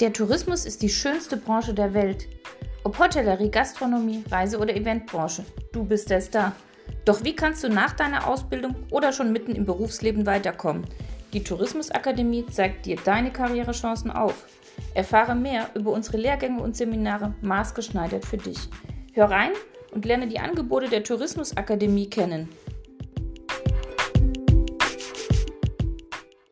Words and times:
Der 0.00 0.12
Tourismus 0.12 0.66
ist 0.66 0.82
die 0.82 0.88
schönste 0.88 1.36
Branche 1.36 1.72
der 1.72 1.94
Welt. 1.94 2.26
Ob 2.82 2.98
Hotellerie, 2.98 3.48
Gastronomie, 3.48 4.24
Reise- 4.28 4.58
oder 4.58 4.74
Eventbranche, 4.74 5.44
du 5.72 5.84
bist 5.84 6.10
der 6.10 6.20
Star. 6.20 6.52
Doch 7.04 7.22
wie 7.22 7.36
kannst 7.36 7.62
du 7.62 7.68
nach 7.68 7.92
deiner 7.92 8.26
Ausbildung 8.26 8.74
oder 8.90 9.12
schon 9.12 9.32
mitten 9.32 9.54
im 9.54 9.64
Berufsleben 9.64 10.26
weiterkommen? 10.26 10.84
Die 11.32 11.44
Tourismusakademie 11.44 12.44
zeigt 12.46 12.86
dir 12.86 12.96
deine 13.04 13.30
Karrierechancen 13.30 14.10
auf. 14.10 14.46
Erfahre 14.94 15.36
mehr 15.36 15.68
über 15.74 15.92
unsere 15.92 16.16
Lehrgänge 16.16 16.60
und 16.60 16.76
Seminare 16.76 17.32
maßgeschneidert 17.42 18.24
für 18.24 18.38
dich. 18.38 18.58
Hör 19.12 19.30
rein 19.30 19.52
und 19.92 20.04
lerne 20.04 20.26
die 20.26 20.40
Angebote 20.40 20.88
der 20.88 21.04
Tourismusakademie 21.04 22.10
kennen. 22.10 22.48